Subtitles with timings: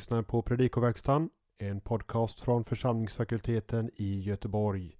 [0.00, 4.96] lyssnar på Predikoverkstan, en podcast från församlingsfakulteten i Göteborg.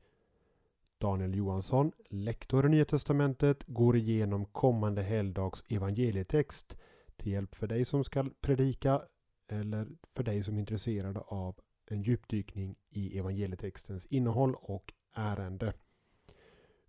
[0.98, 6.77] Daniel Johansson, lektor i Nya Testamentet, går igenom kommande helgdags evangelietext
[7.16, 9.02] till hjälp för dig som ska predika
[9.48, 15.73] eller för dig som är intresserad av en djupdykning i evangelietextens innehåll och ärende.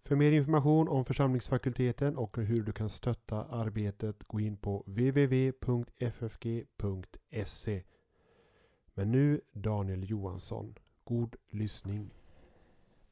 [0.03, 5.61] För mer information om församlingsfakulteten och hur du kan stötta arbetet gå in på www.ffg.se.
[8.93, 10.75] Men nu Daniel Johansson.
[11.03, 12.09] God lyssning.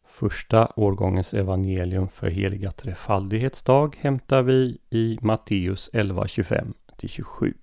[0.05, 7.53] Första årgångens evangelium för heliga trefaldighetsdag hämtar vi i Matteus 11, 25-27.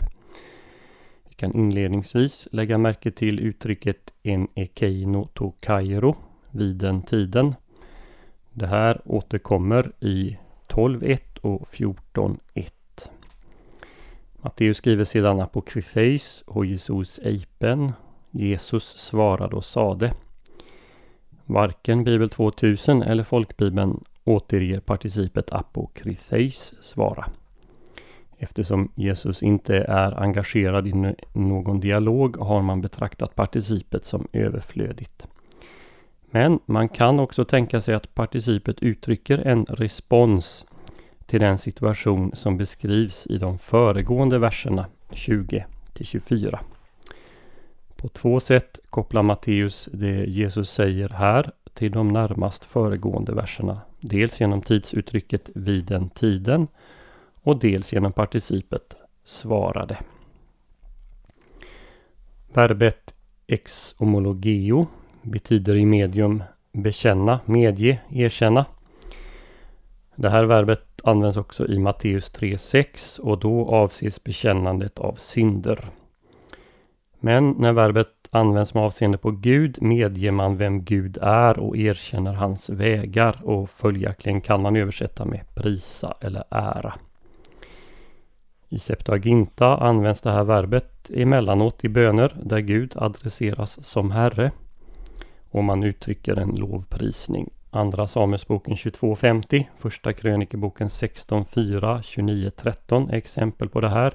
[1.29, 6.17] Vi kan inledningsvis lägga märke till uttrycket en ekeino to kairo
[6.51, 7.55] vid den tiden
[8.59, 12.71] det här återkommer i 12.1 och 14.1.
[14.37, 17.93] Matteus skriver sedan apokryfeis och Jesus eipen.
[18.39, 20.13] Jesus svarade och sade.
[21.45, 27.27] Varken Bibel 2000 eller Folkbibeln återger participet apokryfeis svara.
[28.39, 35.27] Eftersom Jesus inte är engagerad i någon dialog har man betraktat participet som överflödigt.
[36.31, 40.67] Men man kan också tänka sig att participet uttrycker en respons
[41.27, 45.65] till den situation som beskrivs i de föregående verserna 20
[46.01, 46.61] 24.
[47.97, 53.81] På två sätt kopplar Matteus det Jesus säger här till de närmast föregående verserna.
[54.01, 56.69] Dels genom tidsuttrycket vid den tiden
[57.43, 59.99] och dels genom participet svarade.
[62.53, 63.15] Verbet
[63.47, 64.87] ex homologeo
[65.23, 66.43] betyder i medium
[66.73, 68.67] bekänna, medge, erkänna.
[70.17, 75.91] Det här verbet används också i Matteus 3.6 och då avses bekännandet av synder.
[77.27, 82.33] Men när verbet används med avseende på Gud medger man vem Gud är och erkänner
[82.33, 86.95] hans vägar och följaktligen kan man översätta med prisa eller ära.
[88.69, 94.51] I Septuaginta används det här verbet emellanåt i böner där Gud adresseras som Herre
[95.51, 97.51] och man uttrycker en lovprisning.
[97.71, 104.15] Andra Samuelsboken 22.50, Första krönikeboken 16.4, 29.13 är exempel på det här.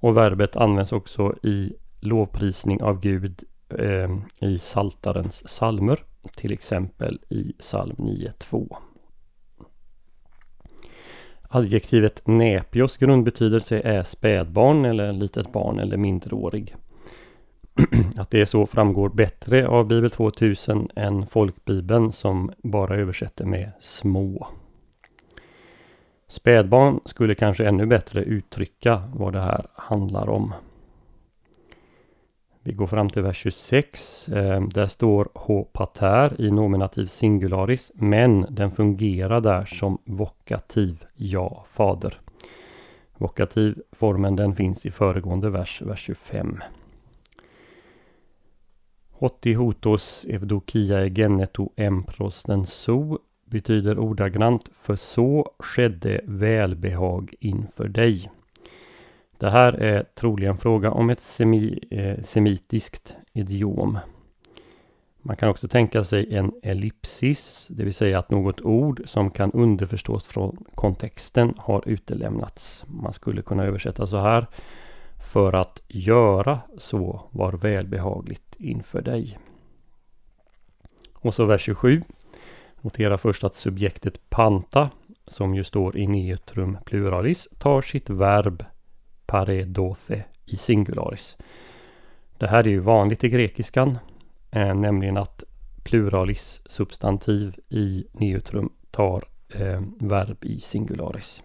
[0.00, 1.72] Och verbet används också i
[2.06, 3.42] lovprisning av Gud
[3.78, 5.98] eh, i Saltarens salmer,
[6.36, 8.76] till exempel i psalm 9.2.
[11.48, 16.74] Adjektivet nepios grundbetydelse är spädbarn eller litet barn eller minderårig.
[18.16, 23.72] att det är så framgår bättre av Bibel 2000 än folkbibeln som bara översätter med
[23.80, 24.48] små.
[26.28, 30.54] Spädbarn skulle kanske ännu bättre uttrycka vad det här handlar om.
[32.66, 34.28] Vi går fram till vers 26.
[34.28, 41.64] Ehm, där står H pater i nominativ singularis men den fungerar där som vokativ ja
[41.68, 42.20] fader.
[43.18, 46.62] Vokativformen den finns i föregående vers, vers 25.
[49.10, 58.30] Hoti hotos evdokia geneto emprosten so betyder ordagrant för så skedde välbehag inför dig.
[59.38, 63.98] Det här är troligen fråga om ett semi, eh, semitiskt idiom.
[65.22, 69.52] Man kan också tänka sig en ellipsis, det vill säga att något ord som kan
[69.52, 72.84] underförstås från kontexten har utelämnats.
[72.86, 74.46] Man skulle kunna översätta så här.
[75.32, 79.38] För att göra så var välbehagligt inför dig.
[81.14, 82.02] Och så vers 27.
[82.80, 84.90] Notera först att subjektet panta,
[85.26, 88.64] som ju står i neutrum pluralis, tar sitt verb
[89.36, 91.36] paredothe i singularis.
[92.38, 93.98] Det här är ju vanligt i grekiskan,
[94.50, 95.44] eh, nämligen att
[95.84, 101.42] pluralis substantiv i neutrum tar eh, verb i singularis.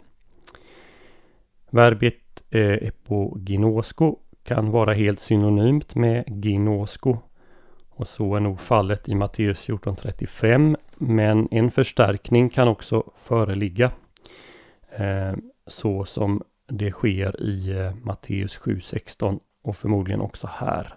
[1.69, 7.17] Verbet eh, epoginosko kan vara helt synonymt med ginosko.
[7.89, 10.75] Och så är nog fallet i Matteus 14.35.
[10.97, 13.91] Men en förstärkning kan också föreligga.
[14.91, 15.33] Eh,
[15.67, 20.93] så som det sker i eh, Matteus 7.16 och förmodligen också här.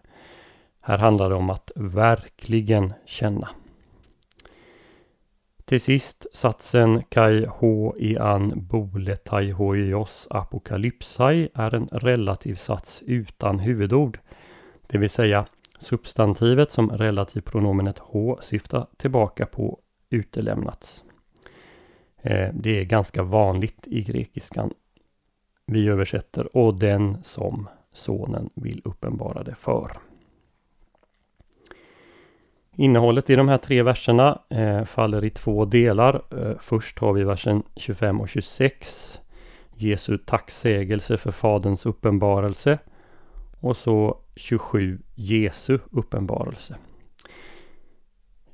[0.80, 3.48] Här handlar det om att verkligen känna.
[5.64, 13.02] Till sist satsen kai ho i an bole tai hoios apokalypsai är en relativ sats
[13.06, 14.18] utan huvudord.
[14.86, 15.46] Det vill säga
[15.78, 19.80] substantivet som relativpronomenet h syftar tillbaka på
[20.10, 21.04] utelämnats.
[22.22, 24.72] Eh, det är ganska vanligt i grekiskan.
[25.66, 29.90] Vi översätter och den som sonen vill uppenbara det för.
[32.76, 36.22] Innehållet i de här tre verserna eh, faller i två delar.
[36.30, 39.20] Eh, först har vi versen 25 och 26.
[39.74, 42.78] Jesu tacksägelse för Faderns uppenbarelse.
[43.60, 46.76] Och så 27 Jesu uppenbarelse.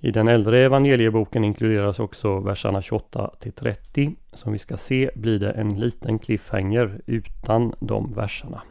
[0.03, 4.15] I den äldre evangelieboken inkluderas också verserna 28 till 30.
[4.33, 8.63] Som vi ska se blir det en liten cliffhanger utan de verserna.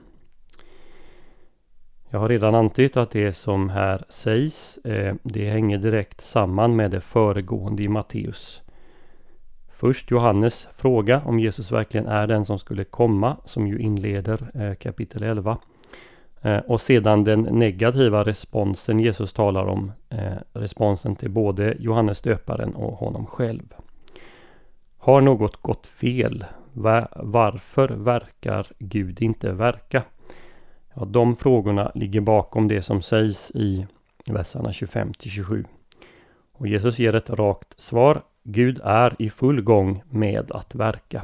[2.09, 6.91] Jag har redan antytt att det som här sägs, eh, det hänger direkt samman med
[6.91, 8.61] det föregående i Matteus.
[9.71, 14.75] Först Johannes fråga om Jesus verkligen är den som skulle komma, som ju inleder eh,
[14.75, 15.57] kapitel 11.
[16.41, 22.75] Eh, och sedan den negativa responsen Jesus talar om, eh, responsen till både Johannes döparen
[22.75, 23.73] och honom själv.
[24.97, 26.45] Har något gått fel?
[27.13, 30.03] Varför verkar Gud inte verka?
[30.93, 33.87] Ja, de frågorna ligger bakom det som sägs i
[34.29, 35.65] verserna 25 till 27.
[36.51, 38.21] Och Jesus ger ett rakt svar.
[38.43, 41.23] Gud är i full gång med att verka.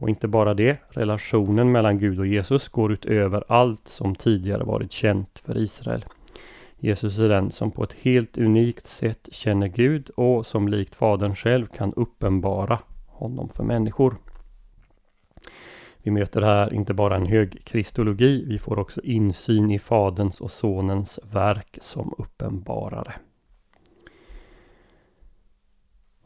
[0.00, 4.92] Och inte bara det, relationen mellan Gud och Jesus går utöver allt som tidigare varit
[4.92, 6.04] känt för Israel.
[6.78, 11.34] Jesus är den som på ett helt unikt sätt känner Gud och som likt Fadern
[11.34, 14.16] själv kan uppenbara honom för människor.
[16.02, 20.50] Vi möter här inte bara en hög kristologi, vi får också insyn i Faderns och
[20.50, 23.12] Sonens verk som uppenbarare.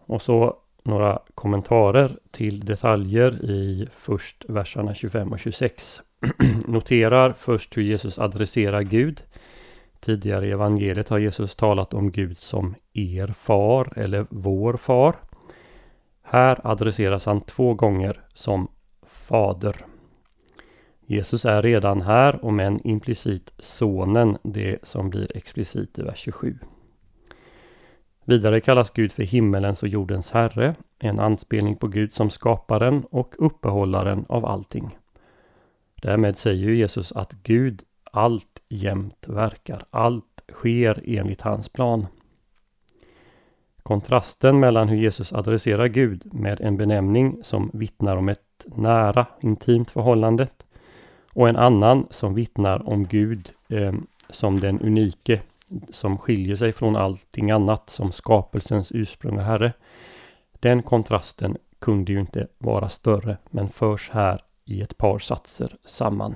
[0.07, 6.03] Och så några kommentarer till detaljer i först verserna 25 och 26.
[6.67, 9.23] Noterar först hur Jesus adresserar Gud.
[10.01, 15.17] Tidigare i evangeliet har Jesus talat om Gud som er far eller vår far.
[16.23, 18.69] Här adresseras han två gånger som
[19.07, 19.77] fader.
[21.07, 26.59] Jesus är redan här, om än implicit sonen, det som blir explicit i vers 27.
[28.25, 33.35] Vidare kallas Gud för himmelens och jordens herre, en anspelning på Gud som skaparen och
[33.39, 34.97] uppehållaren av allting.
[36.03, 37.83] Därmed säger Jesus att Gud
[38.13, 42.07] allt jämt verkar, allt sker enligt hans plan.
[43.83, 49.91] Kontrasten mellan hur Jesus adresserar Gud med en benämning som vittnar om ett nära, intimt
[49.91, 50.49] förhållande
[51.33, 53.93] och en annan som vittnar om Gud eh,
[54.31, 55.41] som den unike
[55.91, 59.73] som skiljer sig från allting annat som skapelsens ursprung och herre.
[60.61, 66.35] Den kontrasten kunde ju inte vara större men förs här i ett par satser samman.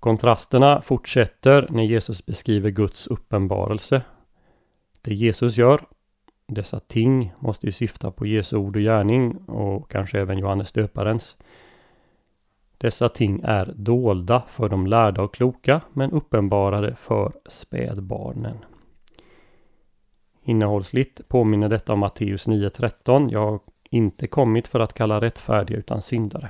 [0.00, 4.02] Kontrasterna fortsätter när Jesus beskriver Guds uppenbarelse.
[5.02, 5.80] Det Jesus gör,
[6.46, 11.36] dessa ting, måste ju syfta på Jesu ord och gärning och kanske även Johannes döparens.
[12.78, 18.56] Dessa ting är dolda för de lärda och kloka men uppenbarade för spädbarnen.
[20.42, 23.32] Innehållsligt påminner detta om Matteus 9.13.
[23.32, 26.48] Jag har inte kommit för att kalla rättfärdiga utan syndare.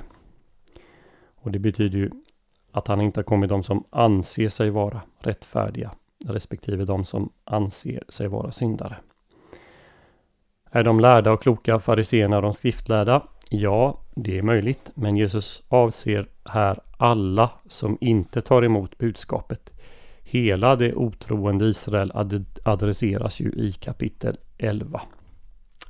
[1.35, 2.11] Och det betyder ju
[2.71, 5.91] att han inte har kommit de som anser sig vara rättfärdiga
[6.25, 8.95] respektive de som anser sig vara syndare.
[10.71, 13.27] Är de lärda och kloka fariseerna och de skriftlärda?
[13.49, 19.73] Ja, det är möjligt, men Jesus avser här alla som inte tar emot budskapet.
[20.23, 25.01] Hela det otroende Israel ad adresseras ju i kapitel 11.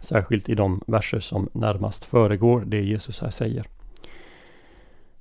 [0.01, 3.65] Särskilt i de verser som närmast föregår det Jesus här säger.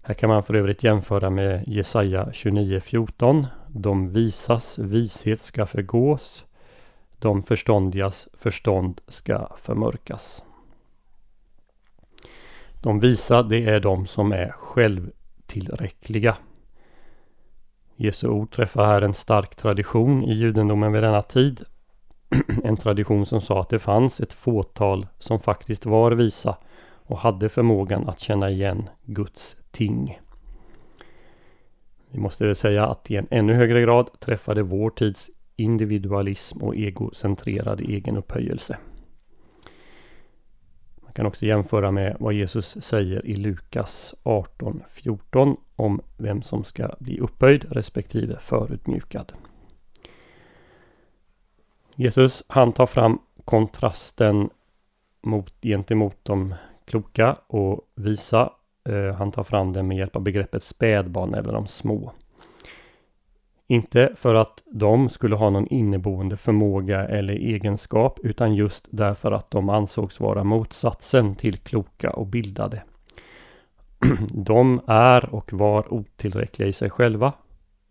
[0.03, 3.47] Här kan man för övrigt jämföra med Jesaja 29.14.
[3.69, 6.45] De visas vishet ska förgås.
[7.19, 10.43] De förståndigas förstånd ska förmörkas.
[12.83, 16.37] De visa, det är de som är självtillräckliga.
[17.97, 21.63] Jesu ord träffar här en stark tradition i judendomen vid denna tid.
[22.65, 26.57] en tradition som sa att det fanns ett fåtal som faktiskt var visa
[27.07, 30.21] och hade förmågan att känna igen Guds ting.
[32.11, 36.77] Vi måste väl säga att i en ännu högre grad träffade vår tids individualism och
[36.77, 38.79] egocentrerad egenupphöjelse
[41.17, 47.21] kan också jämföra med vad Jesus säger i Lukas 18.14 om vem som ska bli
[47.21, 49.33] upphöjd respektive förutmjukad.
[51.95, 54.51] Jesus han tar fram kontrasten
[55.23, 56.55] mot, gentemot de
[56.85, 58.53] kloka och visa.
[58.89, 62.13] Eh, han tar fram den med hjälp av begreppet spädbarn eller de små.
[63.67, 69.51] Inte för att de skulle ha någon inneboende förmåga eller egenskap utan just därför att
[69.51, 72.83] de ansågs vara motsatsen till kloka och bildade.
[74.35, 77.33] de är och var otillräckliga i sig själva,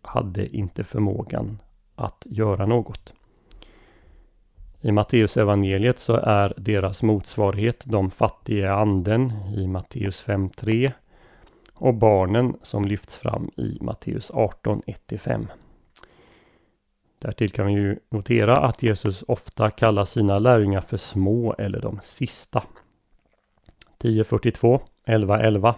[0.02, 1.58] hade inte förmågan
[1.94, 3.12] att göra något.
[4.80, 10.92] I Matteus evangeliet så är deras motsvarighet de fattiga anden i Matteus 5.3
[11.74, 15.46] och barnen som lyfts fram i Matteus 18, 1-5.
[17.18, 21.98] Därtill kan vi ju notera att Jesus ofta kallar sina lärjungar för små eller de
[22.02, 22.62] sista.
[23.98, 25.74] 10.42, 11.11,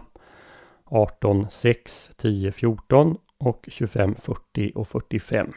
[0.85, 5.53] 18.6, 10.14 och 25.40 och 45.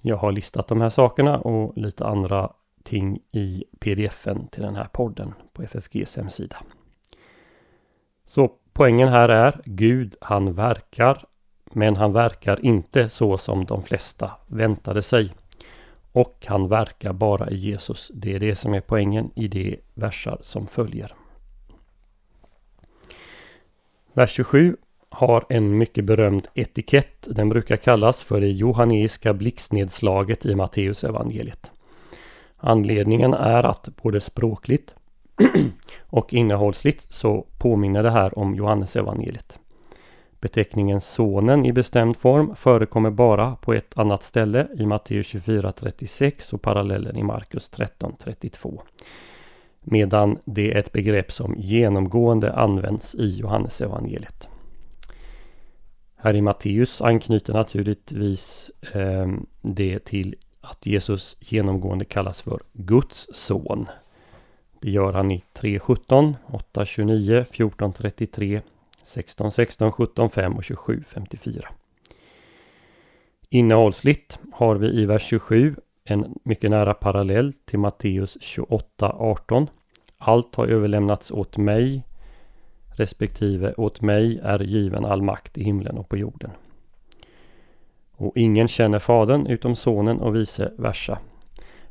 [0.00, 2.52] Jag har listat de här sakerna och lite andra
[2.82, 6.56] ting i pdfen till den här podden på FFGs hemsida.
[8.26, 11.24] Så poängen här är Gud han verkar
[11.74, 15.34] men han verkar inte så som de flesta väntade sig.
[16.12, 18.10] Och han verkar bara i Jesus.
[18.14, 21.14] Det är det som är poängen i de versar som följer.
[24.12, 24.76] Vers 27
[25.08, 27.28] har en mycket berömd etikett.
[27.30, 31.70] Den brukar kallas för det johaneiska blixtnedslaget i Matteus evangeliet.
[32.56, 34.94] Anledningen är att både språkligt
[36.06, 39.58] och innehållsligt så påminner det här om Johannes evangeliet.
[40.44, 46.62] Beteckningen sonen i bestämd form förekommer bara på ett annat ställe i Matteus 24.36 och
[46.62, 48.80] parallellen i Markus 13.32.
[49.80, 54.48] Medan det är ett begrepp som genomgående används i Johannesevangeliet.
[56.16, 59.28] Här i Matteus anknyter naturligtvis eh,
[59.62, 63.86] det till att Jesus genomgående kallas för Guds son.
[64.80, 68.62] Det gör han i 3.17, 8.29, 14.33,
[69.04, 71.68] 16, 16, 17, 5 och 27, 54.
[73.48, 79.66] Innehållsligt har vi i vers 27 en mycket nära parallell till Matteus 28, 18.
[80.18, 82.04] Allt har överlämnats åt mig
[82.96, 86.50] respektive åt mig är given all makt i himlen och på jorden.
[88.16, 91.18] Och ingen känner Fadern utom Sonen och vice versa.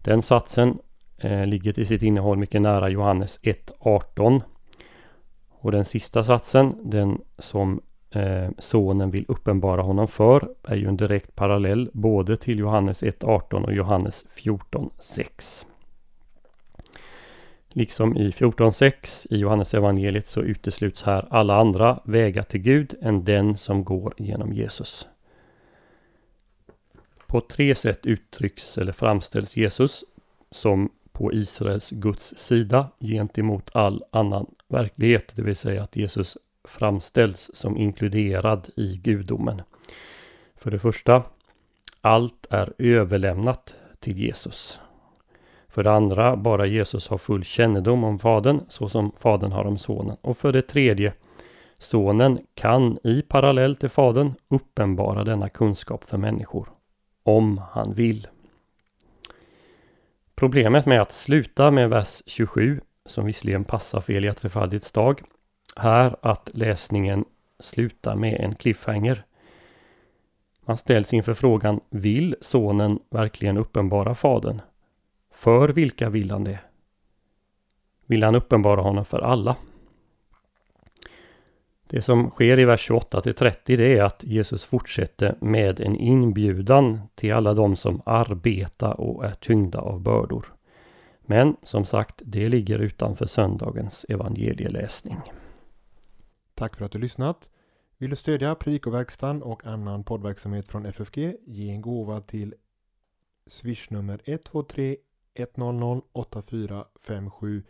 [0.01, 0.77] Den satsen
[1.17, 4.41] eh, ligger till sitt innehåll mycket nära Johannes 1.18
[5.63, 10.97] och den sista satsen, den som eh, sonen vill uppenbara honom för, är ju en
[10.97, 15.65] direkt parallell både till Johannes 1.18 och Johannes 14.6.
[17.69, 23.23] Liksom i 14.6 i Johannes evangeliet så utesluts här alla andra vägar till Gud än
[23.23, 25.07] den som går genom Jesus.
[27.27, 30.03] På tre sätt uttrycks eller framställs Jesus
[30.51, 37.51] som på Israels Guds sida gentemot all annan verklighet, det vill säga att Jesus framställs
[37.53, 39.61] som inkluderad i gudomen.
[40.55, 41.23] För det första,
[42.01, 44.79] allt är överlämnat till Jesus.
[45.67, 49.77] För det andra, bara Jesus har full kännedom om Fadern, så som Fadern har om
[49.77, 50.17] Sonen.
[50.21, 51.13] Och för det tredje,
[51.77, 56.69] Sonen kan i parallell till Fadern uppenbara denna kunskap för människor.
[57.23, 58.27] Om han vill.
[60.35, 65.21] Problemet med att sluta med vers 27, som visserligen passar för Elia Trefaldighets dag,
[65.75, 67.25] är att läsningen
[67.59, 69.25] slutar med en cliffhanger.
[70.65, 74.61] Man ställs inför frågan, vill sonen verkligen uppenbara fadern?
[75.31, 76.59] För vilka vill han det?
[78.05, 79.55] Vill han uppenbara honom för alla?
[81.93, 85.95] Det som sker i vers 28 till 30 det är att Jesus fortsätter med en
[85.95, 90.53] inbjudan till alla de som arbetar och är tyngda av bördor.
[91.21, 95.17] Men som sagt, det ligger utanför söndagens evangelieläsning.
[96.53, 97.49] Tack för att du lyssnat.
[97.97, 101.35] Vill du stödja Predikoverkstan och annan poddverksamhet från FFG?
[101.45, 102.55] Ge en gåva till
[103.47, 104.97] swishnummer 123
[105.33, 107.63] 100 8457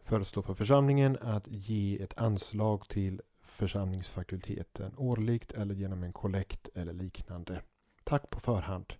[0.00, 6.92] föreslå för församlingen att ge ett anslag till församlingsfakulteten årligt eller genom en kollekt eller
[6.92, 7.62] liknande.
[8.04, 8.92] Tack på förhand.